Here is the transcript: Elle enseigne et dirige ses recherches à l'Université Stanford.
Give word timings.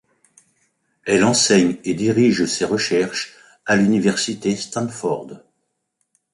Elle 1.05 1.23
enseigne 1.23 1.77
et 1.83 1.93
dirige 1.93 2.45
ses 2.47 2.65
recherches 2.65 3.35
à 3.67 3.75
l'Université 3.75 4.55
Stanford. 4.55 5.41